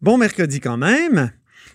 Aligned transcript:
Bon 0.00 0.16
mercredi 0.16 0.60
quand 0.60 0.76
même. 0.76 1.32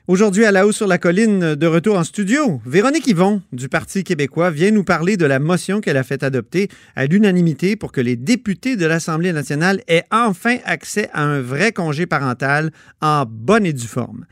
Aujourd'hui, 0.07 0.45
à 0.45 0.53
la 0.53 0.65
hausse 0.65 0.77
sur 0.77 0.87
la 0.87 0.97
colline, 0.97 1.55
de 1.55 1.67
retour 1.67 1.97
en 1.97 2.05
studio, 2.05 2.61
Véronique 2.65 3.05
Yvon 3.05 3.41
du 3.51 3.67
Parti 3.67 4.05
québécois 4.05 4.49
vient 4.49 4.71
nous 4.71 4.85
parler 4.85 5.17
de 5.17 5.25
la 5.25 5.39
motion 5.39 5.81
qu'elle 5.81 5.97
a 5.97 6.03
fait 6.03 6.23
adopter 6.23 6.69
à 6.95 7.05
l'unanimité 7.05 7.75
pour 7.75 7.91
que 7.91 7.99
les 7.99 8.15
députés 8.15 8.77
de 8.77 8.85
l'Assemblée 8.85 9.33
nationale 9.33 9.81
aient 9.89 10.05
enfin 10.09 10.55
accès 10.63 11.09
à 11.11 11.23
un 11.23 11.41
vrai 11.41 11.73
congé 11.73 12.05
parental 12.05 12.71
en 13.01 13.25
bonne 13.27 13.65
et 13.65 13.73
due 13.73 13.87
forme. 13.87 14.25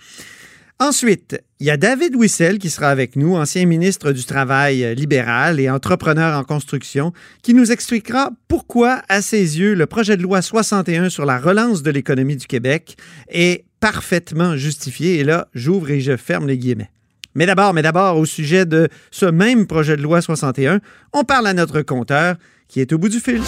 Ensuite, 0.79 1.43
il 1.59 1.67
y 1.67 1.69
a 1.69 1.75
David 1.75 2.15
Wissel 2.15 2.59
qui 2.59 2.69
sera 2.69 2.87
avec 2.87 3.17
nous, 3.17 3.35
ancien 3.35 3.65
ministre 3.65 4.13
du 4.13 4.23
Travail 4.23 4.95
libéral 4.95 5.59
et 5.59 5.69
entrepreneur 5.69 6.39
en 6.39 6.45
construction, 6.45 7.11
qui 7.43 7.53
nous 7.53 7.73
expliquera 7.73 8.31
pourquoi, 8.47 9.01
à 9.09 9.21
ses 9.21 9.59
yeux, 9.59 9.75
le 9.75 9.85
projet 9.85 10.15
de 10.15 10.23
loi 10.23 10.41
61 10.41 11.09
sur 11.09 11.25
la 11.25 11.37
relance 11.37 11.83
de 11.83 11.91
l'économie 11.91 12.37
du 12.37 12.47
Québec 12.47 12.95
est 13.27 13.65
parfaitement 13.81 14.55
justifié. 14.55 15.19
Et 15.19 15.25
là, 15.25 15.49
j'ouvre 15.53 15.89
et 15.89 15.99
je 15.99 16.15
ferme 16.15 16.47
les 16.47 16.57
guillemets. 16.57 16.89
Mais 17.35 17.45
d'abord, 17.45 17.73
mais 17.73 17.81
d'abord, 17.81 18.17
au 18.17 18.25
sujet 18.25 18.65
de 18.65 18.87
ce 19.09 19.25
même 19.25 19.67
projet 19.67 19.97
de 19.97 20.01
loi 20.01 20.21
61, 20.21 20.79
on 21.11 21.23
parle 21.23 21.47
à 21.47 21.53
notre 21.53 21.81
compteur 21.81 22.35
qui 22.69 22.79
est 22.79 22.93
au 22.93 22.97
bout 22.97 23.09
du 23.09 23.19
fil. 23.19 23.41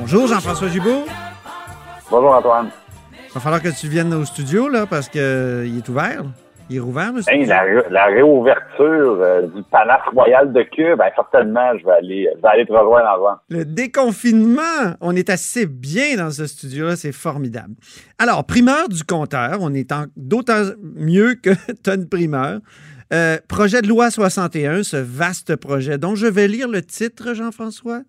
Bonjour 0.00 0.28
Jean-François 0.28 0.68
Gibault. 0.68 1.04
Bonjour 2.10 2.34
Antoine. 2.34 2.70
Il 3.36 3.38
va 3.38 3.42
falloir 3.42 3.62
que 3.62 3.78
tu 3.78 3.88
viennes 3.88 4.14
au 4.14 4.24
studio 4.24 4.66
là, 4.66 4.86
parce 4.86 5.10
qu'il 5.10 5.20
est 5.20 5.88
ouvert. 5.90 6.24
Il 6.70 6.76
est 6.76 6.80
rouvert, 6.80 7.12
studio. 7.20 7.82
la, 7.90 8.06
réouverture 8.06 9.20
euh, 9.20 9.42
du 9.42 9.62
Palace 9.64 10.00
Royal 10.14 10.54
de 10.54 10.62
Cube, 10.62 10.96
ben, 10.96 11.10
certainement, 11.14 11.76
je 11.78 11.84
vais 11.84 11.92
aller, 11.92 12.28
je 12.34 12.40
vais 12.40 12.48
aller 12.48 12.64
te 12.64 12.72
rejoindre 12.72 13.06
avant. 13.06 13.36
Le 13.50 13.66
déconfinement, 13.66 14.94
on 15.02 15.14
est 15.14 15.28
assez 15.28 15.66
bien 15.66 16.16
dans 16.16 16.30
ce 16.30 16.46
studio-là, 16.46 16.96
c'est 16.96 17.12
formidable. 17.12 17.74
Alors, 18.18 18.42
primeur 18.46 18.88
du 18.88 19.04
compteur, 19.04 19.58
on 19.60 19.74
est 19.74 19.92
d'autant 20.16 20.62
mieux 20.94 21.34
que 21.34 21.50
une 21.94 22.08
primeur. 22.08 22.60
Euh, 23.12 23.36
projet 23.48 23.82
de 23.82 23.86
loi 23.88 24.10
61, 24.10 24.82
ce 24.82 24.96
vaste 24.96 25.56
projet 25.56 25.98
dont 25.98 26.14
je 26.14 26.26
vais 26.26 26.48
lire 26.48 26.68
le 26.68 26.80
titre, 26.80 27.34
Jean-François? 27.34 28.00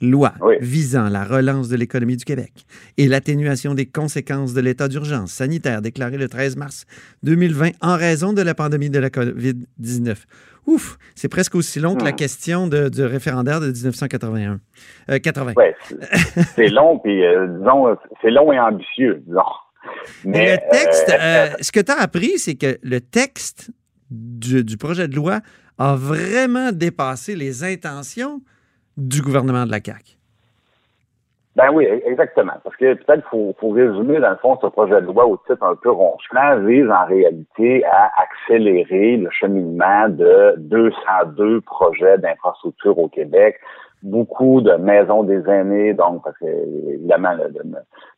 Loi 0.00 0.32
visant 0.60 1.08
la 1.08 1.24
relance 1.24 1.68
de 1.68 1.76
l'économie 1.76 2.16
du 2.16 2.24
Québec 2.24 2.52
et 2.96 3.08
l'atténuation 3.08 3.74
des 3.74 3.86
conséquences 3.86 4.54
de 4.54 4.60
l'état 4.60 4.88
d'urgence 4.88 5.32
sanitaire 5.32 5.82
déclaré 5.82 6.16
le 6.16 6.28
13 6.28 6.56
mars 6.56 6.86
2020 7.22 7.70
en 7.82 7.96
raison 7.96 8.32
de 8.32 8.42
la 8.42 8.54
pandémie 8.54 8.90
de 8.90 8.98
la 8.98 9.08
COVID-19. 9.08 10.16
Ouf, 10.66 10.98
c'est 11.14 11.28
presque 11.28 11.54
aussi 11.54 11.80
long 11.80 11.96
que 11.96 12.04
la 12.04 12.12
hmm. 12.12 12.16
question 12.16 12.66
du 12.68 13.02
référendaire 13.02 13.60
de 13.60 13.68
1981. 13.68 14.60
80. 15.22 15.54
Euh, 15.56 15.72
c'est 16.54 16.68
long, 16.68 16.98
puis 16.98 17.24
euh, 17.24 17.46
disons, 17.58 17.96
c'est 18.20 18.30
long 18.30 18.52
et 18.52 18.60
ambitieux, 18.60 19.22
disons. 19.26 19.40
Mais, 20.24 20.56
le 20.56 20.70
texte, 20.70 21.10
euh, 21.18 21.48
ce 21.60 21.72
que 21.72 21.80
tu 21.80 21.90
as 21.90 22.00
appris, 22.00 22.38
c'est 22.38 22.56
que 22.56 22.78
le 22.82 23.00
texte 23.00 23.70
du 24.10 24.76
projet 24.76 25.08
de 25.08 25.16
loi 25.16 25.40
a 25.78 25.94
vraiment 25.94 26.72
dépassé 26.72 27.34
les 27.34 27.64
intentions 27.64 28.42
du 28.98 29.22
gouvernement 29.22 29.64
de 29.64 29.70
la 29.70 29.78
CAQ. 29.78 30.18
Ben 31.56 31.70
oui, 31.72 31.86
exactement. 32.04 32.52
Parce 32.62 32.76
que 32.76 32.94
peut-être 32.94 33.28
qu'il 33.30 33.52
faut, 33.58 33.70
résumer, 33.70 34.20
dans 34.20 34.30
le 34.30 34.36
fond, 34.36 34.56
ce 34.60 34.66
projet 34.68 35.00
de 35.00 35.06
loi 35.06 35.26
au 35.26 35.36
titre 35.38 35.62
un 35.62 35.74
peu 35.74 35.90
ronchement 35.90 36.56
vise 36.60 36.88
en 36.88 37.04
réalité 37.06 37.84
à 37.86 38.10
accélérer 38.22 39.16
le 39.16 39.28
cheminement 39.30 40.08
de 40.08 40.54
202 40.58 41.60
projets 41.62 42.18
d'infrastructure 42.18 42.96
au 42.98 43.08
Québec 43.08 43.58
beaucoup 44.02 44.60
de 44.60 44.72
maisons 44.72 45.22
des 45.24 45.42
aînés, 45.48 45.94
donc 45.94 46.22
parce 46.22 46.36
que 46.38 46.46
évidemment 46.46 47.32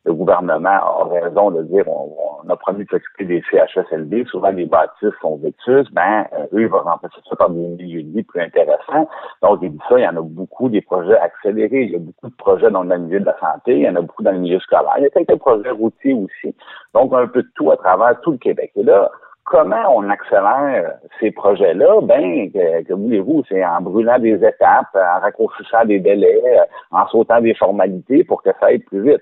le, 0.05 0.13
gouvernement 0.13 0.69
a 0.69 1.07
raison 1.09 1.51
de 1.51 1.63
dire 1.63 1.85
on, 1.87 2.49
a 2.49 2.55
promis 2.55 2.83
de 2.85 2.89
s'occuper 2.89 3.25
des 3.25 3.43
CHSLD, 3.49 4.25
souvent 4.25 4.49
les 4.49 4.65
bâtisses 4.65 5.13
sont 5.21 5.37
vétus, 5.37 5.91
ben 5.91 6.25
euh, 6.33 6.45
eux 6.53 6.61
ils 6.61 6.67
vont 6.67 6.81
remplacer 6.81 7.15
ça 7.29 7.35
par 7.35 7.49
des 7.49 7.59
milieux 7.59 8.03
de 8.03 8.11
vie 8.11 8.23
plus 8.23 8.41
intéressants. 8.41 9.07
Donc 9.41 9.59
il 9.61 9.71
dit 9.71 9.79
ça, 9.89 9.97
il 9.97 10.03
y 10.03 10.07
en 10.07 10.17
a 10.17 10.21
beaucoup 10.21 10.69
des 10.69 10.81
projets 10.81 11.17
accélérés, 11.17 11.83
il 11.83 11.91
y 11.91 11.95
a 11.95 11.99
beaucoup 11.99 12.29
de 12.29 12.35
projets 12.35 12.69
dans 12.69 12.83
le 12.83 12.97
milieu 12.97 13.19
de 13.19 13.25
la 13.25 13.37
santé, 13.39 13.77
il 13.77 13.83
y 13.83 13.89
en 13.89 13.95
a 13.95 14.01
beaucoup 14.01 14.23
dans 14.23 14.31
le 14.31 14.39
milieu 14.39 14.59
scolaire, 14.59 14.93
il 14.97 15.03
y 15.03 15.07
a 15.07 15.09
quelques 15.09 15.39
projets 15.39 15.71
routiers 15.71 16.13
aussi. 16.13 16.55
Donc 16.93 17.13
un 17.13 17.27
peu 17.27 17.41
de 17.41 17.49
tout 17.55 17.71
à 17.71 17.77
travers 17.77 18.19
tout 18.21 18.31
le 18.31 18.37
Québec. 18.37 18.71
Et 18.75 18.83
là, 18.83 19.09
comment 19.51 19.97
on 19.97 20.09
accélère 20.09 20.93
ces 21.19 21.29
projets-là? 21.31 21.99
Ben, 22.03 22.49
que, 22.51 22.93
voulez-vous? 22.93 23.43
C'est 23.49 23.63
en 23.65 23.81
brûlant 23.81 24.17
des 24.17 24.35
étapes, 24.35 24.95
en 24.95 25.19
raccourcissant 25.19 25.83
des 25.85 25.99
délais, 25.99 26.41
en 26.91 27.05
sautant 27.07 27.41
des 27.41 27.53
formalités 27.53 28.23
pour 28.23 28.41
que 28.41 28.49
ça 28.59 28.67
aille 28.67 28.79
plus 28.79 29.01
vite. 29.01 29.21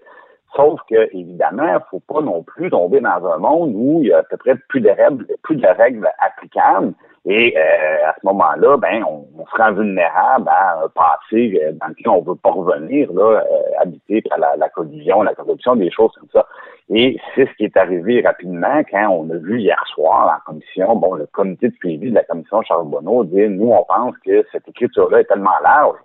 Sauf 0.55 0.79
que, 0.89 1.15
évidemment, 1.15 1.67
il 1.67 1.85
faut 1.91 2.01
pas 2.01 2.21
non 2.21 2.43
plus 2.43 2.69
tomber 2.69 2.99
dans 3.01 3.25
un 3.27 3.37
monde 3.37 3.71
où 3.75 3.99
il 4.01 4.09
y 4.09 4.13
a 4.13 4.19
à 4.19 4.23
peu 4.23 4.37
près 4.37 4.55
plus 4.67 4.81
de 4.81 4.89
règles, 4.89 5.25
plus 5.43 5.55
de 5.55 5.67
règles 5.67 6.09
applicables. 6.19 6.93
Et 7.25 7.55
euh, 7.55 8.07
à 8.07 8.15
ce 8.19 8.25
moment-là, 8.25 8.77
ben, 8.77 9.03
on, 9.03 9.45
se 9.45 9.61
rend 9.61 9.73
vulnérable 9.73 10.49
à 10.49 10.83
un 10.83 10.88
passé 10.89 11.61
euh, 11.61 11.73
dans 11.73 11.88
lequel 11.88 12.09
on 12.09 12.21
ne 12.21 12.25
veut 12.25 12.35
pas 12.35 12.51
revenir, 12.51 13.11
là, 13.13 13.41
euh, 13.41 13.81
habité 13.81 14.23
la, 14.38 14.55
la 14.55 14.69
collusion, 14.69 15.21
la 15.21 15.35
corruption, 15.35 15.75
des 15.75 15.91
choses 15.91 16.11
comme 16.19 16.29
ça. 16.33 16.47
Et 16.89 17.19
c'est 17.35 17.45
ce 17.45 17.53
qui 17.55 17.65
est 17.65 17.77
arrivé 17.77 18.21
rapidement 18.21 18.81
quand 18.89 19.09
on 19.09 19.29
a 19.29 19.38
vu 19.38 19.59
hier 19.59 19.81
soir 19.93 20.35
en 20.35 20.51
commission, 20.51 20.95
bon, 20.95 21.13
le 21.13 21.27
comité 21.27 21.69
de 21.69 21.75
suivi 21.75 22.09
de 22.09 22.15
la 22.15 22.23
commission 22.23 22.61
Charbonneau 22.63 23.25
dire, 23.25 23.49
nous, 23.49 23.71
on 23.71 23.83
pense 23.83 24.17
que 24.25 24.43
cette 24.51 24.67
écriture-là 24.67 25.19
est 25.19 25.25
tellement 25.25 25.59
large 25.63 25.97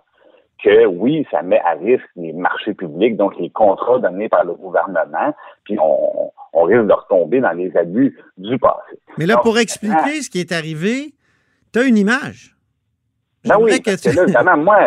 que 0.63 0.85
oui, 0.85 1.25
ça 1.31 1.41
met 1.41 1.59
à 1.59 1.71
risque 1.71 2.09
les 2.15 2.33
marchés 2.33 2.73
publics, 2.73 3.17
donc 3.17 3.37
les 3.37 3.49
contrats 3.49 3.99
donnés 3.99 4.29
par 4.29 4.45
le 4.45 4.53
gouvernement, 4.53 5.33
puis 5.63 5.77
on, 5.79 6.31
risque 6.63 6.87
de 6.87 6.93
retomber 6.93 7.41
dans 7.41 7.51
les 7.51 7.75
abus 7.77 8.17
du 8.37 8.57
passé. 8.57 8.97
Mais 9.17 9.25
là, 9.25 9.37
pour 9.37 9.59
expliquer 9.59 10.21
ce 10.21 10.29
qui 10.29 10.39
est 10.39 10.51
arrivé, 10.51 11.13
tu 11.71 11.79
as 11.79 11.83
une 11.83 11.97
image. 11.97 12.55
Ben 13.47 13.57
oui, 13.59 13.79
que 13.79 13.91
là, 13.91 14.23
évidemment, 14.23 14.57
moi, 14.57 14.77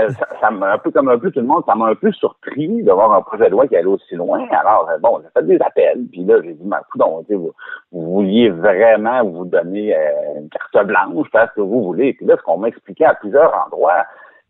ça, 0.40 0.50
m'a 0.50 0.72
un 0.72 0.78
peu 0.78 0.90
comme 0.90 1.08
un 1.08 1.18
peu 1.18 1.30
tout 1.30 1.38
le 1.38 1.46
monde, 1.46 1.62
ça 1.66 1.76
m'a 1.76 1.86
un 1.86 1.94
peu 1.94 2.10
surpris 2.10 2.82
de 2.82 2.90
voir 2.90 3.12
un 3.12 3.22
projet 3.22 3.44
de 3.44 3.50
loi 3.50 3.68
qui 3.68 3.76
allait 3.76 3.86
aussi 3.86 4.16
loin. 4.16 4.44
Alors, 4.50 4.88
euh, 4.90 4.98
bon, 4.98 5.20
j'ai 5.22 5.28
fait 5.32 5.46
des 5.46 5.62
appels, 5.62 6.04
puis 6.10 6.24
là, 6.24 6.40
j'ai 6.42 6.54
dit, 6.54 6.64
ma 6.64 6.80
vous, 6.96 7.24
vous, 7.28 7.52
vous 7.92 8.12
vouliez 8.14 8.50
vraiment 8.50 9.22
vous 9.22 9.44
donner 9.44 9.94
euh, 9.94 10.40
une 10.40 10.48
carte 10.48 10.86
blanche, 10.86 11.28
faire 11.30 11.48
ce 11.50 11.56
que 11.56 11.60
vous 11.60 11.84
voulez. 11.84 12.14
Puis 12.14 12.26
là, 12.26 12.36
ce 12.36 12.42
qu'on 12.42 12.58
m'a 12.58 12.68
expliqué 12.68 13.04
à 13.04 13.14
plusieurs 13.14 13.54
endroits, 13.66 14.04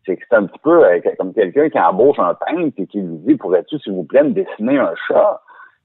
c'est 0.05 0.17
que 0.17 0.23
c'est 0.29 0.35
un 0.35 0.45
petit 0.45 0.59
peu 0.59 0.85
euh, 0.85 0.99
comme 1.17 1.33
quelqu'un 1.33 1.69
qui 1.69 1.79
embauche 1.79 2.19
un 2.19 2.33
peintre 2.33 2.73
et 2.77 2.87
qui 2.87 3.01
lui 3.01 3.17
dit, 3.17 3.35
pourrais-tu, 3.35 3.79
s'il 3.79 3.93
vous 3.93 4.03
plaît, 4.03 4.23
me 4.23 4.31
dessiner 4.31 4.79
un 4.79 4.93
chat? 5.07 5.41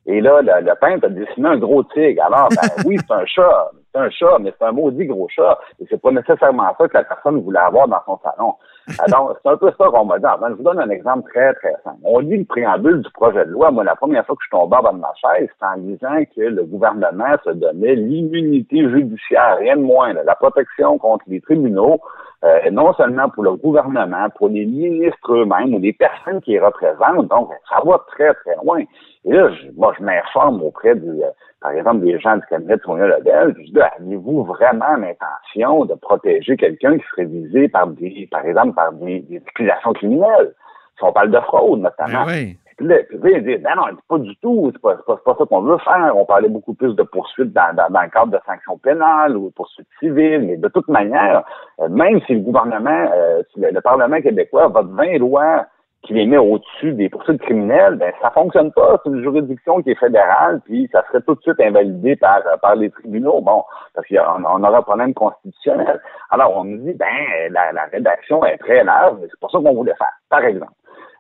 Et 0.07 0.21
là, 0.21 0.43
le, 0.43 0.67
le 0.67 0.75
peintre 0.81 1.07
a 1.07 1.09
dessiné 1.09 1.49
un 1.49 1.57
gros 1.57 1.83
tigre. 1.85 2.23
Alors, 2.25 2.49
ben, 2.51 2.69
oui, 2.87 2.97
c'est 2.99 3.15
un 3.15 3.25
chat, 3.25 3.71
c'est 3.93 4.01
un 4.01 4.11
chat, 4.11 4.39
mais 4.41 4.53
c'est 4.59 4.67
un 4.67 4.73
maudit 4.73 5.07
gros 5.07 5.29
chat. 5.29 5.59
Et 5.81 5.87
c'est 5.89 6.01
pas 6.01 6.11
nécessairement 6.11 6.75
ça 6.77 6.89
que 6.89 6.95
la 6.95 7.05
personne 7.05 7.41
voulait 7.41 7.59
avoir 7.59 7.89
dans 7.89 8.03
son 8.05 8.19
salon. 8.23 8.55
Alors, 8.99 9.35
c'est 9.43 9.51
un 9.51 9.57
peu 9.57 9.73
ça 9.79 9.87
qu'on 9.87 10.05
m'a 10.05 10.19
dit. 10.19 10.27
je 10.27 10.53
vous 10.55 10.63
donne 10.63 10.79
un 10.79 10.91
exemple 10.91 11.31
très, 11.31 11.55
très 11.55 11.75
simple. 11.85 11.97
On 12.05 12.19
lit 12.19 12.37
le 12.37 12.45
préambule 12.45 13.01
du 13.01 13.11
projet 13.13 13.47
de 13.47 13.51
loi. 13.51 13.71
Moi, 13.71 13.83
la 13.85 13.97
première 13.97 14.27
fois 14.27 14.37
que 14.37 14.43
je 14.43 14.49
suis 14.49 14.51
tombé 14.51 14.77
en 14.77 14.83
bas 14.83 14.93
de 14.93 14.99
ma 14.99 15.13
chaise, 15.15 15.49
c'est 15.59 15.67
en 15.67 15.79
disant 15.79 16.23
que 16.37 16.43
le 16.43 16.65
gouvernement 16.65 17.35
se 17.45 17.51
donnait 17.51 17.95
l'immunité 17.95 18.87
judiciaire, 18.91 19.57
rien 19.59 19.77
de 19.77 19.83
moins, 19.83 20.13
la 20.13 20.35
protection 20.35 20.99
contre 20.99 21.25
les 21.29 21.41
tribunaux, 21.41 22.01
euh, 22.45 22.71
non 22.71 22.93
seulement 22.93 23.29
pour 23.31 23.43
le 23.43 23.55
gouvernement, 23.55 24.29
pour 24.37 24.49
les 24.49 24.67
ministres 24.67 25.33
eux-mêmes 25.33 25.75
ou 25.75 25.79
les 25.79 25.95
personnes 25.95 26.41
qui 26.43 26.53
les 26.53 26.61
représentent. 26.61 27.29
Donc, 27.29 27.51
ça 27.69 27.81
va 27.85 27.99
très, 28.09 28.35
très 28.35 28.55
loin. 28.63 28.83
Et 29.25 29.33
là, 29.33 29.51
je, 29.51 29.71
moi, 29.77 29.95
je 29.99 30.05
m'informe 30.05 30.63
auprès, 30.63 30.95
du, 30.95 31.09
euh, 31.09 31.31
par 31.63 31.71
exemple, 31.71 32.01
des 32.01 32.19
gens 32.21 32.37
du 32.37 32.43
cabinet 32.51 32.77
de 32.77 32.83
Sonia 32.83 33.07
Lebel. 33.07 33.55
Je 33.59 33.73
dis, 33.73 33.81
avez-vous 33.81 34.45
vraiment 34.45 34.97
l'intention 34.99 35.87
de 35.87 35.95
protéger 35.95 36.57
quelqu'un 36.57 36.99
qui 36.99 37.05
serait 37.11 37.25
visé 37.25 37.69
par 37.69 37.87
des, 37.87 38.29
par 38.31 38.45
exemple, 38.45 38.75
par 38.75 38.93
des, 38.93 39.21
des 39.21 39.39
accusations 39.39 39.95
criminelles? 39.95 40.53
Si 40.99 41.05
on 41.05 41.13
parle 41.13 41.31
de 41.31 41.41
fraude, 41.41 41.81
notamment. 41.81 42.25
Ben 42.27 42.33
oui. 42.33 42.59
Puis 42.77 42.87
là, 42.87 42.97
puis 43.09 43.43
dit, 43.43 43.63
non, 43.63 43.77
non, 43.77 43.97
pas 44.09 44.19
du 44.19 44.35
tout, 44.37 44.71
c'est 44.73 44.83
pas, 44.83 44.97
pas, 45.07 45.17
pas 45.17 45.37
ça 45.39 45.45
qu'on 45.45 45.61
veut 45.63 45.79
faire. 45.79 46.13
On 46.17 46.25
parlait 46.25 46.49
beaucoup 46.49 46.75
plus 46.75 46.95
de 46.95 47.03
poursuites 47.05 47.53
dans, 47.53 47.75
dans, 47.75 47.91
dans, 47.91 48.03
le 48.03 48.09
cadre 48.09 48.33
de 48.33 48.39
sanctions 48.45 48.79
pénales 48.79 49.37
ou 49.37 49.49
de 49.49 49.55
poursuites 49.55 49.89
civiles, 50.01 50.43
mais 50.43 50.57
de 50.57 50.69
toute 50.69 50.89
manière, 50.89 51.45
euh, 51.81 51.89
même 51.89 52.21
si 52.27 52.35
le 52.35 52.41
gouvernement, 52.41 53.11
euh, 53.15 53.43
si 53.53 53.61
le, 53.61 53.81
Parlement 53.81 54.21
québécois 54.21 54.69
vote 54.69 54.89
20 54.91 55.19
lois 55.19 55.67
qui 56.03 56.15
les 56.15 56.27
met 56.27 56.37
au-dessus 56.37 56.93
des 56.93 57.09
poursuites 57.09 57.41
criminelles, 57.41 57.95
ben 57.95 58.13
ça 58.21 58.31
fonctionne 58.31 58.73
pas. 58.73 59.01
C'est 59.03 59.11
une 59.11 59.23
juridiction 59.23 59.81
qui 59.83 59.91
est 59.91 59.99
fédérale, 59.99 60.61
puis 60.65 60.89
ça 60.93 61.05
serait 61.07 61.23
tout 61.23 61.35
de 61.35 61.41
suite 61.41 61.61
invalidé 61.61 62.17
par 62.17 62.43
par 62.61 62.75
les 62.75 62.91
tribunaux. 62.91 63.41
Bon, 63.41 63.63
parce 63.95 64.07
qu'on 64.09 64.45
on 64.45 64.65
aura 64.65 64.79
un 64.79 64.83
problème 64.83 65.15
constitutionnel. 65.15 66.01
Alors 66.31 66.57
on 66.57 66.65
nous 66.65 66.79
dit, 66.79 66.93
ben 66.95 67.07
la, 67.51 67.73
la 67.73 67.85
rédaction 67.85 68.45
est 68.45 68.59
très 68.59 68.85
large, 68.85 69.17
mais 69.21 69.29
c'est 69.31 69.41
pas 69.41 69.49
ça 69.51 69.59
qu'on 69.59 69.75
voulait 69.75 69.95
faire. 69.95 70.13
Par 70.29 70.45
exemple. 70.45 70.73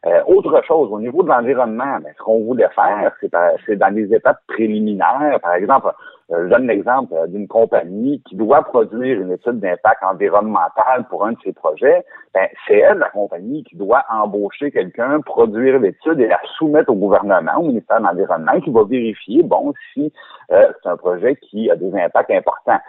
Euh, 0.07 0.23
autre 0.27 0.63
chose, 0.67 0.91
au 0.93 1.01
niveau 1.01 1.23
de 1.23 1.29
l'environnement, 1.29 1.99
ben, 2.03 2.13
ce 2.17 2.23
qu'on 2.23 2.45
voulait 2.45 2.69
faire, 2.75 3.13
c'est 3.67 3.77
dans 3.77 3.95
les 3.95 4.15
étapes 4.15 4.41
préliminaires, 4.49 5.39
par 5.43 5.55
exemple, 5.55 5.91
je 6.31 6.49
donne 6.49 6.67
l'exemple 6.67 7.15
d'une 7.29 7.49
compagnie 7.49 8.23
qui 8.27 8.37
doit 8.37 8.63
produire 8.63 9.21
une 9.21 9.33
étude 9.33 9.61
d'impact 9.61 10.03
environnemental 10.03 11.07
pour 11.09 11.25
un 11.25 11.33
de 11.33 11.39
ses 11.45 11.53
projets. 11.53 12.05
Ben, 12.35 12.49
c'est 12.67 12.79
elle, 12.79 12.99
la 12.99 13.11
compagnie, 13.11 13.65
qui 13.65 13.77
doit 13.77 14.05
embaucher 14.11 14.71
quelqu'un, 14.71 15.21
produire 15.21 15.79
l'étude 15.79 16.21
et 16.21 16.27
la 16.27 16.41
soumettre 16.57 16.91
au 16.91 16.97
gouvernement, 16.97 17.59
au 17.59 17.65
ministère 17.65 18.01
de 18.01 18.05
l'Environnement, 18.05 18.61
qui 18.61 18.71
va 18.71 18.85
vérifier, 18.85 19.43
bon, 19.43 19.73
si 19.93 20.13
c'est 20.49 20.89
un 20.89 20.97
projet 20.97 21.37
qui 21.37 21.71
a 21.71 21.77
des 21.77 21.95
impacts 21.95 22.31
importants. 22.31 22.81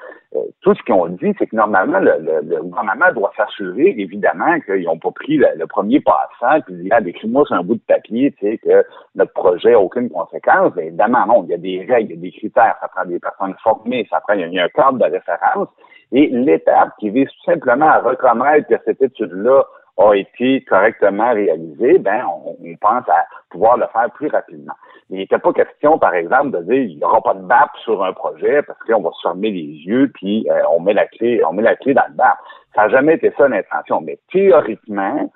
Tout 0.62 0.74
ce 0.76 0.84
qu'ils 0.84 0.94
ont 0.94 1.08
dit, 1.08 1.34
c'est 1.38 1.48
que 1.48 1.56
normalement, 1.56 2.00
le, 2.00 2.62
gouvernement 2.62 3.12
doit 3.14 3.32
s'assurer, 3.38 3.96
évidemment, 3.98 4.60
qu'ils 4.62 4.84
n'ont 4.84 4.98
pas 4.98 5.12
pris 5.12 5.38
le, 5.38 5.66
premier 5.68 6.00
passant, 6.00 6.62
puis 6.62 6.76
dire, 6.76 6.94
ah, 6.96 7.02
écris-moi 7.06 7.44
sur 7.46 7.56
un 7.56 7.64
bout 7.64 7.76
de 7.76 7.82
papier, 7.88 8.32
tu 8.40 8.46
sais, 8.46 8.58
que 8.58 8.86
notre 9.16 9.34
projet 9.34 9.72
n'a 9.72 9.80
aucune 9.80 10.10
conséquence. 10.10 10.74
Bien, 10.74 10.86
évidemment, 10.86 11.26
non, 11.26 11.44
il 11.44 11.52
y 11.52 11.54
a 11.54 11.58
des 11.58 11.86
règles, 11.88 12.12
il 12.12 12.16
y 12.16 12.20
a 12.20 12.22
des 12.22 12.32
critères, 12.32 12.76
ça 12.82 12.88
prend 12.88 13.06
des 13.06 13.20
personnes 13.20 13.56
formées, 13.64 14.08
ça 14.10 14.22
prend, 14.22 14.34
il 14.34 14.54
y 14.54 14.60
a 14.60 14.64
un 14.64 14.70
cadre 14.70 14.98
de 14.98 15.06
référence. 15.06 15.68
Et 16.12 16.28
l'étape 16.28 16.90
qui 17.00 17.10
vise 17.10 17.28
tout 17.28 17.52
simplement 17.52 17.88
à 17.88 18.00
reconnaître 18.00 18.68
que 18.68 18.76
cette 18.86 19.02
étude-là 19.02 19.64
a 19.98 20.14
été 20.14 20.62
correctement 20.66 21.34
réalisée, 21.34 22.00
ben, 22.00 22.26
on, 22.46 22.56
pense 22.82 23.08
à 23.08 23.26
pouvoir 23.50 23.78
le 23.78 23.86
faire 23.94 24.12
plus 24.12 24.28
rapidement. 24.28 24.74
Il 25.10 25.18
n'était 25.18 25.38
pas 25.38 25.54
question, 25.54 25.98
par 25.98 26.14
exemple, 26.14 26.52
de 26.52 26.64
dire 26.64 26.84
il 26.84 26.98
n'y 26.98 27.04
aura 27.04 27.22
pas 27.22 27.34
de 27.34 27.42
BAP 27.42 27.70
sur 27.84 28.04
un 28.04 28.12
projet 28.12 28.62
parce 28.64 28.80
qu'on 28.80 29.02
va 29.02 29.12
se 29.12 29.22
fermer 29.22 29.52
les 29.52 29.84
yeux 29.86 30.12
puis 30.14 30.48
euh, 30.50 30.62
on 30.72 30.82
met 30.82 30.94
la 30.94 31.06
clé, 31.06 31.42
on 31.48 31.54
met 31.54 31.64
la 31.64 31.76
clé 31.76 31.94
dans 31.94 32.06
le 32.10 32.16
BAP. 32.16 32.38
Ça 32.76 32.84
n'a 32.84 32.90
jamais 32.90 33.16
été 33.16 33.32
ça 33.38 33.48
l'intention. 33.48 34.02
Mais 34.02 34.20
théoriquement, 34.32 35.32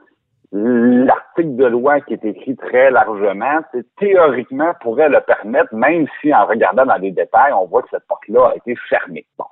l'article 0.51 1.55
de 1.55 1.65
loi 1.65 2.01
qui 2.01 2.13
est 2.13 2.25
écrit 2.25 2.55
très 2.57 2.91
largement, 2.91 3.59
théoriquement 3.97 4.73
pourrait 4.81 5.09
le 5.09 5.21
permettre, 5.21 5.73
même 5.73 6.07
si 6.19 6.33
en 6.33 6.45
regardant 6.45 6.85
dans 6.85 6.97
les 6.97 7.11
détails, 7.11 7.53
on 7.53 7.65
voit 7.65 7.83
que 7.83 7.89
cette 7.91 8.07
porte-là 8.07 8.51
a 8.51 8.55
été 8.55 8.75
fermée. 8.89 9.25
Bon, 9.37 9.45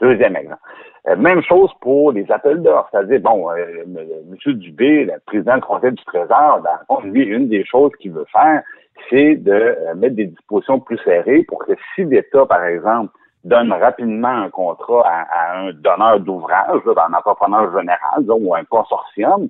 deuxième 0.00 0.36
exemple. 0.36 0.60
Euh, 1.08 1.16
même 1.16 1.42
chose 1.42 1.70
pour 1.80 2.12
les 2.12 2.30
appels 2.30 2.62
d'offres. 2.62 2.88
C'est-à-dire, 2.92 3.20
bon, 3.20 3.50
euh, 3.50 3.82
M. 3.86 4.52
Dubé, 4.54 5.04
le 5.04 5.14
président 5.26 5.56
du 5.56 5.62
Conseil 5.62 5.92
du 5.92 6.04
Trésor, 6.04 6.62
dans 6.88 7.00
le 7.00 7.10
lui, 7.10 7.24
une 7.24 7.48
des 7.48 7.64
choses 7.64 7.90
qu'il 8.00 8.12
veut 8.12 8.26
faire, 8.32 8.62
c'est 9.10 9.34
de 9.34 9.52
euh, 9.52 9.94
mettre 9.96 10.14
des 10.14 10.26
dispositions 10.26 10.78
plus 10.78 10.98
serrées 10.98 11.42
pour 11.48 11.58
que 11.64 11.72
si 11.94 12.04
l'État, 12.04 12.46
par 12.46 12.64
exemple, 12.64 13.12
donne 13.42 13.72
rapidement 13.72 14.28
un 14.28 14.50
contrat 14.50 15.02
à, 15.04 15.58
un 15.58 15.72
donneur 15.72 16.20
d'ouvrage, 16.20 16.80
un 16.86 17.12
entrepreneur 17.12 17.76
général, 17.76 18.24
ou 18.28 18.54
un 18.54 18.62
consortium, 18.64 19.48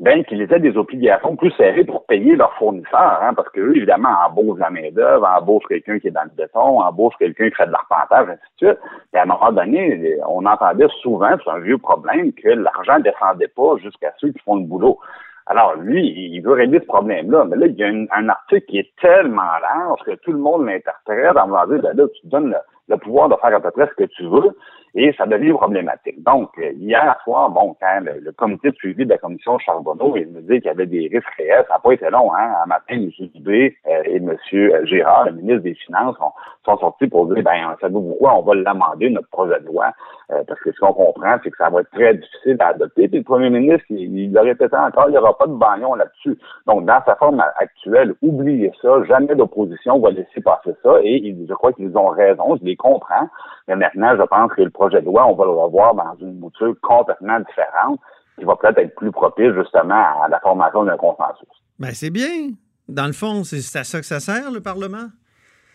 ben, 0.00 0.24
qu'ils 0.24 0.40
aient 0.40 0.60
des 0.60 0.78
obligations 0.78 1.36
plus 1.36 1.50
serrées 1.52 1.84
pour 1.84 2.06
payer 2.06 2.34
leurs 2.34 2.54
fournisseurs, 2.54 3.20
hein, 3.22 3.34
parce 3.34 3.50
que 3.50 3.60
eux, 3.60 3.76
évidemment, 3.76 4.08
embauchent 4.26 4.58
la 4.58 4.70
main-d'œuvre, 4.70 5.28
embauchent 5.38 5.66
quelqu'un 5.68 5.98
qui 5.98 6.08
est 6.08 6.10
dans 6.10 6.24
le 6.24 6.30
béton, 6.34 6.80
embauchent 6.80 7.18
quelqu'un 7.18 7.50
qui 7.50 7.54
fait 7.54 7.66
de 7.66 7.72
l'arpentage, 7.72 8.28
ainsi 8.30 8.40
de 8.62 8.68
suite. 8.68 8.78
Et 9.12 9.18
à 9.18 9.22
un 9.22 9.26
moment 9.26 9.52
donné, 9.52 10.16
on 10.26 10.46
entendait 10.46 10.88
souvent, 11.02 11.28
c'est 11.44 11.50
un 11.50 11.58
vieux 11.58 11.76
problème, 11.76 12.32
que 12.32 12.48
l'argent 12.48 12.96
ne 12.96 13.02
descendait 13.02 13.48
pas 13.48 13.76
jusqu'à 13.76 14.12
ceux 14.16 14.32
qui 14.32 14.38
font 14.38 14.56
le 14.56 14.64
boulot. 14.64 14.98
Alors, 15.46 15.74
lui, 15.74 16.06
il 16.06 16.40
veut 16.40 16.52
régler 16.52 16.80
ce 16.80 16.86
problème-là. 16.86 17.44
Mais 17.44 17.56
là, 17.56 17.66
il 17.66 17.74
y 17.74 17.84
a 17.84 17.88
un 17.88 18.28
article 18.30 18.66
qui 18.68 18.78
est 18.78 18.92
tellement 19.02 19.42
large 19.60 20.00
que 20.06 20.12
tout 20.22 20.32
le 20.32 20.38
monde 20.38 20.64
l'interprète 20.64 21.36
en 21.36 21.46
me 21.46 21.74
dire, 21.74 21.82
ben 21.82 21.94
là, 21.94 22.04
tu 22.08 22.26
donnes 22.26 22.50
le, 22.50 22.56
le 22.90 22.98
pouvoir 22.98 23.28
de 23.28 23.36
faire 23.36 23.54
à 23.54 23.60
peu 23.60 23.70
près 23.70 23.86
ce 23.86 23.94
que 23.94 24.08
tu 24.10 24.24
veux, 24.24 24.54
et 24.94 25.12
ça 25.16 25.26
devient 25.26 25.52
problématique. 25.52 26.22
Donc, 26.24 26.50
euh, 26.58 26.72
hier 26.72 27.16
soir, 27.24 27.50
bon, 27.50 27.76
quand 27.80 28.00
le, 28.02 28.32
comité 28.32 28.70
de 28.70 28.76
suivi 28.76 29.04
de 29.04 29.10
la 29.10 29.18
commission 29.18 29.58
Charbonneau, 29.58 30.16
il 30.16 30.28
me 30.28 30.40
dit 30.40 30.60
qu'il 30.60 30.64
y 30.64 30.68
avait 30.68 30.86
des 30.86 31.08
risques 31.12 31.34
réels, 31.38 31.64
ça 31.68 31.74
n'a 31.74 31.80
pas 31.80 31.92
été 31.92 32.10
long, 32.10 32.32
hein. 32.34 32.54
Un 32.64 32.66
matin, 32.66 32.94
M. 32.94 33.10
Dubé 33.34 33.76
euh, 33.86 34.02
et 34.04 34.16
M. 34.16 34.36
Gérard, 34.84 35.26
le 35.26 35.32
ministre 35.32 35.62
des 35.62 35.74
Finances, 35.74 36.16
sont 36.64 36.78
sortis 36.78 37.06
pour 37.06 37.26
dire, 37.26 37.42
ben, 37.42 37.76
savez-vous 37.80 38.02
pourquoi 38.02 38.38
on 38.38 38.42
va 38.42 38.54
l'amender, 38.54 39.10
notre 39.10 39.28
projet 39.28 39.60
de 39.60 39.66
loi, 39.66 39.92
euh, 40.32 40.42
parce 40.46 40.60
que 40.60 40.72
ce 40.72 40.80
qu'on 40.80 40.92
comprend, 40.92 41.36
c'est 41.42 41.50
que 41.50 41.56
ça 41.56 41.70
va 41.70 41.80
être 41.80 41.90
très 41.90 42.14
difficile 42.14 42.56
à 42.60 42.68
adopter. 42.68 43.08
Puis 43.08 43.18
le 43.18 43.24
premier 43.24 43.50
ministre, 43.50 43.84
il, 43.90 44.32
le 44.32 44.40
répétait 44.40 44.76
encore, 44.76 45.06
il 45.08 45.12
n'y 45.12 45.18
aura 45.18 45.36
pas 45.36 45.46
de 45.46 45.54
bagnon 45.54 45.94
là-dessus. 45.94 46.36
Donc, 46.66 46.84
dans 46.84 47.00
sa 47.06 47.14
forme 47.16 47.42
actuelle, 47.58 48.14
oubliez 48.22 48.72
ça, 48.82 49.02
jamais 49.04 49.34
d'opposition 49.34 49.98
va 50.00 50.10
laisser 50.10 50.40
passer 50.42 50.72
ça, 50.82 50.98
et 51.02 51.36
je 51.48 51.54
crois 51.54 51.72
qu'ils 51.72 51.96
ont 51.96 52.08
raison, 52.08 52.56
comprends, 52.80 53.28
mais 53.68 53.76
maintenant, 53.76 54.16
je 54.16 54.22
pense 54.22 54.52
que 54.52 54.62
le 54.62 54.70
projet 54.70 55.00
de 55.00 55.06
loi, 55.06 55.26
on 55.26 55.34
va 55.34 55.44
le 55.44 55.50
revoir 55.50 55.94
dans 55.94 56.14
une 56.20 56.38
mouture 56.38 56.74
complètement 56.82 57.38
différente, 57.40 58.00
qui 58.38 58.44
va 58.44 58.56
peut-être 58.56 58.78
être 58.78 58.94
plus 58.96 59.12
propice 59.12 59.52
justement 59.54 60.22
à 60.22 60.28
la 60.28 60.40
formation 60.40 60.84
d'un 60.84 60.96
consensus. 60.96 61.48
Ben, 61.78 61.90
c'est 61.92 62.10
bien. 62.10 62.50
Dans 62.88 63.06
le 63.06 63.12
fond, 63.12 63.44
c'est 63.44 63.78
à 63.78 63.84
ça 63.84 63.98
que 63.98 64.06
ça 64.06 64.18
sert, 64.18 64.50
le 64.50 64.60
Parlement? 64.60 65.08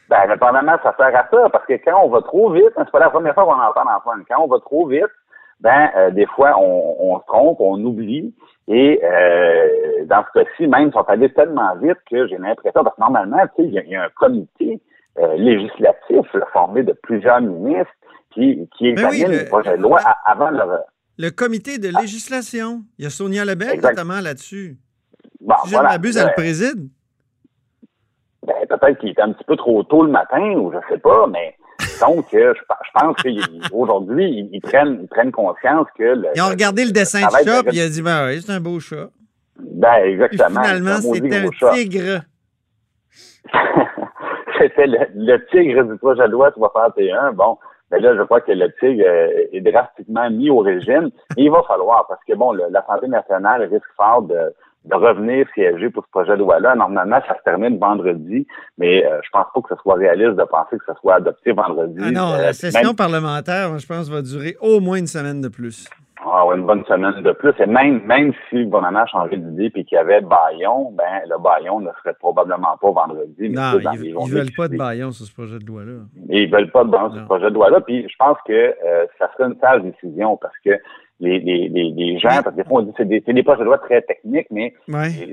Ben, 0.09 0.25
le 0.27 0.37
Parlement, 0.37 0.75
ça 0.83 0.93
sert 0.97 1.15
à 1.15 1.27
ça, 1.31 1.49
parce 1.49 1.65
que 1.65 1.73
quand 1.73 2.03
on 2.03 2.09
va 2.09 2.21
trop 2.21 2.51
vite, 2.51 2.71
hein, 2.75 2.83
c'est 2.85 2.91
pas 2.91 2.99
la 2.99 3.09
première 3.09 3.33
fois 3.33 3.45
qu'on 3.45 3.53
entend 3.53 3.89
l'enfant, 3.89 4.11
quand 4.29 4.43
on 4.43 4.47
va 4.47 4.59
trop 4.59 4.87
vite, 4.87 5.05
ben, 5.61 5.89
euh, 5.95 6.11
des 6.11 6.25
fois, 6.27 6.59
on, 6.59 7.17
se 7.19 7.25
trompe, 7.25 7.59
on 7.59 7.83
oublie. 7.83 8.35
Et 8.67 8.99
euh, 9.03 10.05
dans 10.05 10.23
ce 10.25 10.39
cas-ci, 10.39 10.67
même, 10.67 10.89
ils 10.89 10.93
sont 10.93 11.07
allés 11.07 11.31
tellement 11.33 11.75
vite 11.77 11.97
que 12.09 12.27
j'ai 12.27 12.37
l'impression, 12.37 12.83
parce 12.83 12.95
que 12.95 13.01
normalement, 13.01 13.41
tu 13.55 13.63
sais, 13.63 13.69
il 13.69 13.89
y, 13.89 13.95
a 13.95 14.03
un 14.03 14.09
comité 14.09 14.81
euh, 15.17 15.35
législatif 15.35 16.25
formé 16.51 16.83
de 16.83 16.93
plusieurs 17.03 17.41
ministres 17.41 17.93
qui, 18.33 18.67
qui 18.77 18.93
ben 18.93 19.07
examine 19.07 19.39
le, 19.39 19.45
projet 19.45 19.77
de 19.77 19.81
loi 19.81 20.01
avant 20.25 20.49
le... 20.49 20.59
Le 21.17 21.29
comité 21.29 21.77
de 21.77 21.89
législation. 21.97 22.83
Il 22.97 23.05
y 23.05 23.07
a 23.07 23.09
Sonia 23.09 23.45
Lebel 23.45 23.79
notamment 23.79 24.19
là-dessus. 24.19 24.77
si 25.39 25.69
je 25.69 25.77
ne 25.77 25.83
m'abuse, 25.83 26.17
elle 26.17 26.27
le 26.27 26.33
préside. 26.33 26.89
Ben, 28.45 28.53
peut-être 28.67 28.99
qu'il 28.99 29.09
était 29.09 29.21
un 29.21 29.31
petit 29.31 29.45
peu 29.45 29.55
trop 29.55 29.81
tôt 29.83 30.03
le 30.03 30.11
matin, 30.11 30.51
ou 30.57 30.71
je 30.73 30.77
sais 30.93 30.99
pas, 30.99 31.25
mais 31.27 31.55
donc, 31.99 32.25
je, 32.31 32.37
je 32.37 32.91
pense 32.93 33.15
qu'aujourd'hui, 33.21 34.49
ils, 34.51 34.61
prennent, 34.61 34.99
ils 35.01 35.07
prennent 35.07 35.31
conscience 35.31 35.87
que... 35.97 36.15
ils 36.35 36.41
ont 36.41 36.49
regardé 36.49 36.85
le 36.85 36.91
dessin 36.91 37.19
du 37.19 37.45
chat, 37.45 37.63
puis 37.63 37.77
il 37.77 37.81
a 37.81 37.89
dit, 37.89 38.01
ben 38.01 38.27
oui, 38.27 38.41
c'est 38.41 38.51
un 38.51 38.59
beau 38.59 38.79
chat. 38.79 39.09
Ben, 39.57 40.03
exactement. 40.03 40.61
finalement, 40.63 40.97
c'était 41.01 41.37
un, 41.37 41.73
tigre. 41.73 42.21
C'était 44.57 44.87
le, 44.87 45.37
tigre 45.51 45.83
du 45.83 45.97
projet 45.97 46.27
de 46.27 46.31
loi 46.31 46.51
61. 46.51 47.33
Bon, 47.33 47.57
mais 47.91 47.99
ben 47.99 48.11
là, 48.11 48.17
je 48.17 48.23
crois 48.23 48.41
que 48.41 48.51
le 48.51 48.71
tigre 48.79 49.03
euh, 49.05 49.47
est 49.51 49.61
drastiquement 49.61 50.29
mis 50.29 50.49
au 50.49 50.59
régime. 50.59 51.11
il 51.37 51.51
va 51.51 51.61
falloir, 51.63 52.05
parce 52.07 52.23
que 52.27 52.33
bon, 52.33 52.51
l'Assemblée 52.51 53.09
nationale 53.09 53.63
risque 53.63 53.85
fort 53.95 54.23
de, 54.23 54.53
de 54.85 54.95
revenir 54.95 55.45
siéger 55.53 55.89
pour 55.89 56.03
ce 56.05 56.09
projet 56.09 56.33
de 56.33 56.39
loi-là. 56.39 56.75
Normalement, 56.75 57.19
ça 57.27 57.35
se 57.37 57.43
termine 57.43 57.77
vendredi, 57.77 58.47
mais 58.77 59.05
euh, 59.05 59.19
je 59.23 59.29
pense 59.31 59.45
pas 59.53 59.61
que 59.61 59.75
ce 59.75 59.81
soit 59.81 59.95
réaliste 59.95 60.35
de 60.35 60.43
penser 60.43 60.77
que 60.77 60.85
ça 60.85 60.95
soit 61.01 61.15
adopté 61.15 61.51
vendredi. 61.51 61.99
Ah 62.01 62.11
non, 62.11 62.31
la 62.33 62.49
euh, 62.49 62.53
session 62.53 62.93
parlementaire, 62.93 63.77
je 63.77 63.85
pense, 63.85 64.09
va 64.09 64.21
durer 64.21 64.55
au 64.61 64.79
moins 64.79 64.97
une 64.97 65.07
semaine 65.07 65.41
de 65.41 65.47
plus. 65.47 65.87
Ah 66.25 66.43
une 66.55 66.65
bonne 66.65 66.83
semaine 66.85 67.21
de 67.21 67.31
plus. 67.33 67.53
Et 67.59 67.67
même, 67.67 68.03
même 68.05 68.33
si 68.49 68.55
le 68.55 68.65
gouvernement 68.65 69.01
a 69.01 69.05
changé 69.05 69.37
d'idée 69.37 69.71
et 69.75 69.83
qu'il 69.83 69.95
y 69.95 69.97
avait 69.97 70.21
Bayon, 70.21 70.91
ben, 70.91 71.21
le 71.29 71.37
Bayon 71.41 71.81
ne 71.81 71.91
serait 72.01 72.15
probablement 72.15 72.77
pas 72.81 72.91
vendredi. 72.91 73.49
non, 73.49 73.79
ils, 73.79 74.13
ne 74.13 74.29
veulent 74.31 74.55
pas 74.57 74.67
de 74.67 74.77
Bayon 74.77 75.11
sur 75.11 75.25
ce 75.25 75.33
projet 75.33 75.59
de 75.59 75.65
loi-là. 75.65 75.99
Ils 76.29 76.51
veulent 76.51 76.71
pas 76.71 76.83
de 76.83 76.89
Bayon 76.89 77.11
sur 77.11 77.21
ce 77.21 77.25
projet 77.25 77.49
de 77.49 77.53
loi-là. 77.53 77.81
Puis 77.81 78.07
je 78.09 78.15
pense 78.17 78.37
que 78.47 78.53
euh, 78.53 79.05
ça 79.19 79.29
serait 79.33 79.49
une 79.49 79.59
sage 79.59 79.83
décision 79.83 80.37
parce 80.37 80.57
que 80.65 80.71
les, 81.19 81.39
les, 81.39 81.69
les, 81.69 82.19
gens, 82.19 82.41
parce 82.43 82.55
que 82.55 82.61
des 82.61 82.63
fois, 82.63 82.81
on 82.81 82.85
dit 82.85 82.91
c'est 82.97 83.07
des, 83.07 83.21
des 83.21 83.43
projets 83.43 83.59
de 83.59 83.65
loi 83.65 83.77
très 83.77 84.01
techniques, 84.01 84.47
mais 84.51 84.73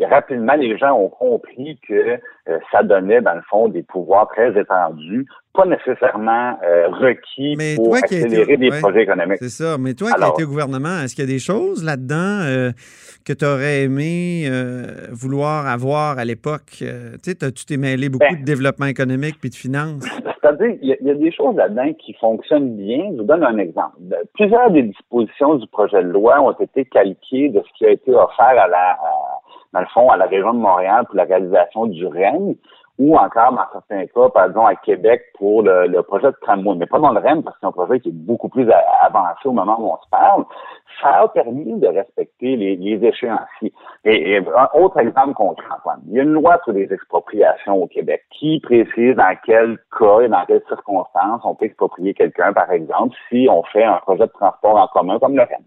rapidement, 0.08 0.54
les 0.54 0.78
gens 0.78 0.92
ont 0.92 1.08
compris 1.08 1.78
que 1.88 2.18
euh, 2.48 2.58
ça 2.70 2.82
donnait, 2.82 3.20
dans 3.20 3.34
le 3.34 3.42
fond, 3.48 3.68
des 3.68 3.82
pouvoirs 3.82 4.28
très 4.28 4.58
étendus, 4.58 5.26
pas 5.54 5.66
nécessairement 5.66 6.58
euh, 6.64 6.88
requis 6.88 7.56
pour 7.76 7.94
accélérer 7.94 8.56
des 8.56 8.70
projets 8.70 9.02
économiques. 9.02 9.38
C'est 9.38 9.50
ça. 9.50 9.76
Mais 9.78 9.94
toi 9.94 10.12
qui 10.12 10.22
as 10.22 10.28
été 10.28 10.44
au 10.44 10.48
gouvernement, 10.48 11.00
est-ce 11.02 11.14
qu'il 11.14 11.24
y 11.24 11.28
a 11.28 11.30
des 11.30 11.38
choses 11.38 11.84
là-dedans 11.84 12.40
euh, 12.42 12.70
que 13.26 13.32
tu 13.32 13.44
aurais 13.44 13.82
aimé 13.82 14.48
vouloir 15.10 15.66
avoir 15.66 16.18
à 16.18 16.24
l'époque? 16.24 16.78
tu 16.78 16.86
sais, 17.22 17.34
tu 17.52 17.66
t'es 17.66 17.76
mêlé 17.76 18.08
beaucoup 18.08 18.24
ben 18.30 18.40
de 18.40 18.44
développement 18.44 18.86
économique 18.86 19.36
puis 19.40 19.50
de 19.50 19.54
finances. 19.54 20.04
C'est-à-dire, 20.42 20.76
il 20.82 20.88
y, 21.00 21.10
a 21.10 21.14
des 21.14 21.32
choses 21.32 21.54
là-dedans 21.54 21.92
qui 21.98 22.14
fonctionnent 22.14 22.76
bien. 22.76 23.10
Je 23.12 23.18
vous 23.18 23.22
donne 23.22 23.44
un 23.44 23.58
exemple. 23.58 23.96
Plusieurs 24.34 24.70
des 24.70 24.82
dispositions 24.82 25.54
du 25.56 25.66
projet 25.68 26.02
de 26.02 26.08
loi 26.08 26.40
ont 26.40 26.50
été 26.52 26.84
calquées 26.86 27.48
de 27.50 27.60
ce 27.60 27.78
qui 27.78 27.86
a 27.86 27.90
été 27.90 28.12
offert 28.12 28.46
à 28.58 28.66
la, 28.66 28.98
dans 29.72 29.80
le 29.80 29.86
fond, 29.94 30.08
à 30.10 30.16
la 30.16 30.26
région 30.26 30.52
de 30.52 30.58
Montréal 30.58 31.04
pour 31.06 31.16
la 31.16 31.24
réalisation 31.24 31.86
du 31.86 32.06
REM 32.06 32.54
ou 33.02 33.16
encore, 33.16 33.52
dans 33.52 33.66
certains 33.72 34.06
cas, 34.06 34.28
par 34.28 34.46
exemple, 34.46 34.70
à 34.70 34.76
Québec 34.76 35.22
pour 35.36 35.62
le, 35.62 36.00
projet 36.02 36.28
de 36.28 36.36
tramway, 36.40 36.76
mais 36.76 36.86
pas 36.86 37.00
dans 37.00 37.10
le 37.10 37.18
REM 37.18 37.42
parce 37.42 37.56
que 37.56 37.60
c'est 37.60 37.66
un 37.66 37.72
projet 37.72 37.98
qui 37.98 38.10
est 38.10 38.14
beaucoup 38.14 38.48
plus 38.48 38.68
avancé 39.00 39.46
au 39.46 39.52
moment 39.52 39.76
où 39.80 39.90
on 39.90 39.96
se 39.96 40.08
parle. 40.08 40.44
Ça 41.00 41.22
a 41.22 41.28
permis 41.28 41.80
de 41.80 41.88
respecter 41.88 42.54
les, 42.54 42.76
les 42.76 43.04
échéanciers. 43.04 43.72
Et, 44.04 44.36
un 44.36 44.80
autre 44.80 44.98
exemple 44.98 45.34
concret. 45.34 45.64
Il 46.06 46.12
y 46.12 46.20
a 46.20 46.22
une 46.22 46.32
loi 46.32 46.60
sur 46.62 46.74
les 46.74 46.92
expropriations 46.92 47.82
au 47.82 47.88
Québec 47.88 48.22
qui 48.30 48.60
précise 48.60 49.16
dans 49.16 49.36
quel 49.44 49.78
cas 49.98 50.20
et 50.20 50.28
dans 50.28 50.44
quelles 50.46 50.62
circonstances 50.68 51.40
on 51.42 51.56
peut 51.56 51.64
exproprier 51.64 52.14
quelqu'un, 52.14 52.52
par 52.52 52.70
exemple, 52.70 53.16
si 53.28 53.48
on 53.50 53.64
fait 53.64 53.84
un 53.84 53.96
projet 53.96 54.26
de 54.26 54.32
transport 54.32 54.76
en 54.76 54.86
commun 54.86 55.18
comme 55.18 55.34
le 55.34 55.42
REM 55.42 55.64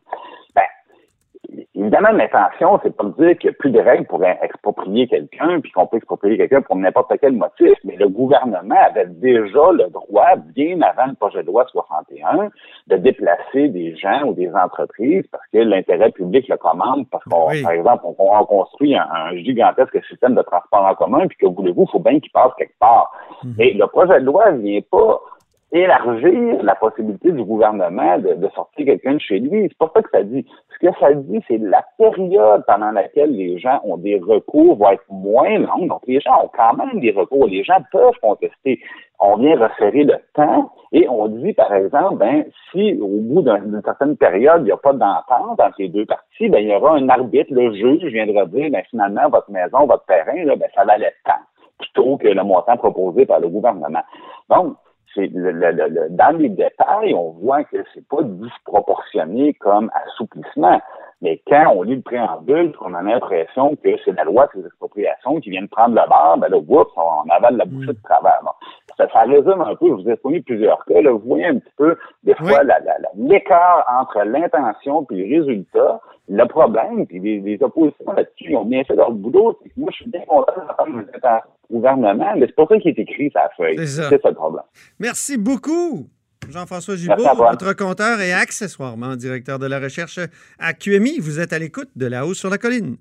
Évidemment, 1.75 2.12
l'intention, 2.12 2.80
c'est 2.84 2.96
pas 2.96 3.04
de 3.04 3.10
dire 3.12 3.38
qu'il 3.38 3.50
n'y 3.50 3.56
a 3.56 3.58
plus 3.60 3.72
de 3.72 3.80
règles 3.80 4.06
pour 4.06 4.24
exproprier 4.24 5.08
quelqu'un, 5.08 5.60
puis 5.60 5.72
qu'on 5.72 5.88
peut 5.88 5.98
exproprier 5.98 6.38
quelqu'un 6.38 6.62
pour 6.62 6.75
n'importe 6.75 7.14
quel 7.20 7.34
motif, 7.34 7.74
mais 7.84 7.96
le 7.96 8.08
gouvernement 8.10 8.75
avait 8.90 9.08
déjà 9.08 9.72
le 9.72 9.90
droit, 9.90 10.36
bien 10.56 10.82
avant 10.82 11.08
le 11.08 11.16
projet 11.16 11.42
de 11.44 11.48
loi 11.48 11.66
61, 11.72 12.50
de 12.88 12.98
déplacer 12.98 13.70
des 13.70 13.96
gens 13.96 14.24
ou 14.25 14.34
des 14.34 14.52
entreprises 14.54 15.25
parce 15.32 15.44
que 15.52 15.58
l'intérêt 15.58 16.12
public 16.12 16.48
le 16.48 16.58
commande, 16.58 17.08
parce 17.10 17.24
qu'on, 17.25 17.48
par 17.64 17.72
exemple, 17.72 18.04
on, 18.06 18.46
construit 18.46 18.96
un, 18.96 19.36
gigantesque 19.36 20.04
système 20.06 20.36
de 20.36 20.42
transport 20.42 20.86
en 20.86 20.96
commun, 20.96 21.28
puis 21.28 21.38
que 21.38 21.48
voulez-vous, 21.48 21.86
il 21.88 21.92
faut 21.92 22.00
bien 22.00 22.20
qu'il 22.20 22.32
passe 22.32 22.52
quelque 22.58 22.78
part. 22.80 23.12
Mhm. 23.44 23.56
Et 23.60 23.74
le 23.74 23.88
projet 23.88 24.20
de 24.20 24.25
loi 24.25 24.52
ne 24.52 24.62
vient 24.62 24.82
pas 24.90 25.20
élargir 25.72 26.64
la 26.64 26.76
possibilité 26.76 27.32
du 27.32 27.44
gouvernement 27.44 28.18
de, 28.20 28.48
sortir 28.54 28.86
quelqu'un 28.86 29.16
de 29.16 29.20
chez 29.20 29.40
lui. 29.40 29.68
C'est 29.70 29.78
pas 29.78 29.92
ça 29.94 30.02
que 30.02 30.10
ça 30.12 30.24
dit. 30.24 30.46
Ce 30.74 30.88
que 30.88 30.94
ça 31.00 31.14
dit, 31.14 31.42
c'est 31.48 31.58
la 31.58 31.84
période 31.98 32.64
pendant 32.68 32.92
laquelle 32.92 33.32
les 33.32 33.58
gens 33.60 33.82
ont 33.84 33.98
des 33.98 34.20
recours 34.20 34.78
va 34.78 34.94
être 34.94 35.06
moins 35.10 35.58
longue. 35.58 35.90
Donc, 35.90 36.02
les 36.08 36.20
gens 36.20 36.44
ont 36.44 36.52
quand 36.56 36.74
même 36.74 37.00
des 37.00 37.12
recours. 37.12 37.48
Les 37.48 37.64
gens 37.64 37.78
peuvent 37.92 38.18
contester. 38.22 38.80
On 39.20 39.38
vient 39.38 39.58
resserrer 39.58 40.04
le 40.04 40.16
temps 40.34 40.72
et 40.92 41.08
on 41.10 41.28
dit, 41.28 41.54
par 41.54 41.74
exemple, 41.74 42.18
ben, 42.18 42.46
si 42.72 42.98
au 43.02 43.08
bout 43.08 43.42
d'une 43.42 43.82
certaine 43.84 44.18
période, 44.18 44.62
il 44.62 44.66
n'y 44.66 44.72
a 44.72 44.78
pas 44.78 44.94
d'entente 44.94 45.60
entre 45.60 45.76
les 45.80 45.90
deux 45.90 46.06
parties, 46.06 46.50
ben, 46.50 46.60
il 46.60 46.70
y 46.70 46.76
aura 46.76 46.96
un 46.96 47.10
arbitre, 47.10 47.54
le 47.54 47.74
juge 47.74 48.04
viendra 48.06 48.46
dire, 48.46 48.70
ben, 48.72 48.84
finalement, 48.90 49.30
votre 49.30 49.50
maison, 49.50 49.86
votre 49.88 50.06
terrain, 50.06 50.44
là, 50.44 50.56
ben, 50.56 50.70
ça 50.76 50.86
valait 50.86 51.14
temps 51.26 51.34
plutôt 51.80 52.18
que 52.18 52.28
le 52.28 52.44
montant 52.44 52.78
proposé 52.78 53.26
par 53.26 53.40
le 53.40 53.50
gouvernement. 53.50 54.04
Donc, 54.50 54.76
le, 55.18 56.10
dans 56.10 56.38
les 56.38 56.50
détails, 56.50 57.14
on 57.14 57.32
voit 57.32 57.64
que 57.64 57.78
c'est 57.94 58.08
pas 58.08 58.24
disproportionné 58.24 59.54
comme 59.56 59.92
assouplissement. 60.06 60.82
Mais 61.25 61.41
quand 61.48 61.74
on 61.75 61.82
lit 61.82 61.96
le 61.96 62.01
préambule, 62.03 62.72
on 62.82 62.94
a 62.94 63.01
l'impression 63.01 63.75
que 63.77 63.89
c'est 64.05 64.12
la 64.12 64.25
loi 64.25 64.48
sur 64.51 64.60
les 64.60 64.67
expropriations 64.67 65.39
qui 65.39 65.50
vient 65.50 65.63
de 65.63 65.67
prendre 65.67 65.96
le 65.96 66.08
bar, 66.08 66.38
ben 66.38 66.50
là, 66.50 66.58
oups, 66.58 66.91
on 66.96 67.27
avale 67.32 67.58
la 67.58 67.65
bouchée 67.65 67.94
de 67.94 67.98
travers. 68.03 68.41
Ça, 68.96 69.08
ça, 69.12 69.22
résume 69.22 69.60
un 69.60 69.75
peu, 69.75 69.88
je 69.88 70.03
vous 70.03 70.08
ai 70.08 70.15
fourni 70.17 70.41
plusieurs 70.41 70.86
cas, 70.86 71.01
là, 71.01 71.12
vous 71.12 71.24
voyez 71.25 71.48
un 71.48 71.58
petit 71.58 71.74
peu, 71.77 71.98
des 72.24 72.36
fois, 72.36 72.62
l'écart 73.15 73.86
entre 74.00 74.22
l'intention 74.22 75.08
et 75.10 75.15
le 75.15 75.39
résultat. 75.39 76.00
Le 76.27 76.46
problème, 76.46 77.08
puis 77.08 77.20
les, 77.20 77.58
oppositions 77.62 78.12
là-dessus, 78.13 78.51
ils 78.51 78.55
ont 78.55 78.65
bien 78.65 78.84
fait 78.84 78.96
leur 78.96 79.12
boulot, 79.12 79.60
moi, 79.77 79.89
je 79.91 79.96
suis 79.96 80.10
bien 80.10 80.22
content 80.27 80.53
de 80.55 81.20
faire 81.20 81.41
gouvernement, 81.72 82.34
mais 82.36 82.46
c'est 82.46 82.55
pas 82.55 82.67
ça 82.67 82.79
qui 82.79 82.89
est 82.89 83.00
écrit 83.00 83.32
sa 83.32 83.50
feuille. 83.58 83.77
C'est 83.79 83.88
ça. 83.88 84.10
ça 84.10 84.29
le 84.29 84.36
problème. 84.36 84.63
Merci 85.00 85.38
beaucoup. 85.38 86.08
Jean-François 86.50 86.96
Gibault, 86.96 87.16
votre 87.38 87.74
compteur 87.74 88.20
et 88.22 88.34
accessoirement 88.34 89.16
directeur 89.16 89.60
de 89.60 89.66
la 89.66 89.80
recherche 89.80 90.20
à 90.60 90.74
QMI. 90.74 91.20
Vous 91.20 91.40
êtes 91.40 91.54
à 91.54 91.60
l'écoute 91.60 91.90
de 91.96 92.06
La 92.06 92.25
Haut 92.25 92.34
sur 92.34 92.50
la 92.50 92.58
Colline. 92.58 92.98